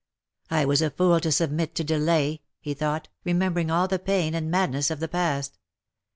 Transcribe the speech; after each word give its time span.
"I 0.49 0.65
was 0.65 0.81
a 0.81 0.89
fool 0.89 1.19
to 1.19 1.31
submit 1.31 1.75
to 1.75 1.83
delay/^ 1.85 2.39
he 2.59 2.73
thought, 2.73 3.07
remembering 3.23 3.69
all 3.69 3.87
the 3.87 3.99
pain 3.99 4.33
and 4.33 4.49
madness 4.49 4.89
of 4.89 4.99
the 4.99 5.07
past. 5.07 5.59